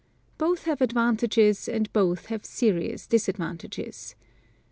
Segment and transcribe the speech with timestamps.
[0.39, 4.15] Both have advantages and both have serious disadvantages.